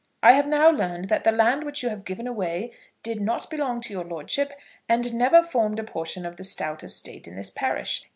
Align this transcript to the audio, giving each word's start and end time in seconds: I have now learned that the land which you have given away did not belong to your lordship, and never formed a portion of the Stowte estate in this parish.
I 0.23 0.31
have 0.31 0.47
now 0.47 0.71
learned 0.71 1.09
that 1.09 1.23
the 1.25 1.31
land 1.31 1.63
which 1.63 1.83
you 1.83 1.89
have 1.89 2.05
given 2.05 2.25
away 2.25 2.71
did 3.03 3.21
not 3.21 3.51
belong 3.51 3.81
to 3.81 3.93
your 3.93 4.03
lordship, 4.03 4.51
and 4.89 5.13
never 5.13 5.43
formed 5.43 5.77
a 5.79 5.83
portion 5.83 6.25
of 6.25 6.37
the 6.37 6.43
Stowte 6.43 6.83
estate 6.83 7.27
in 7.27 7.35
this 7.35 7.51
parish. 7.51 8.07